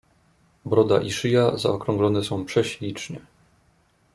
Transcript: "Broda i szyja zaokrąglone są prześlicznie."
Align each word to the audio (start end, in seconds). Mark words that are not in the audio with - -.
"Broda 0.65 1.01
i 1.01 1.11
szyja 1.11 1.57
zaokrąglone 1.57 2.23
są 2.23 2.45
prześlicznie." 2.45 3.19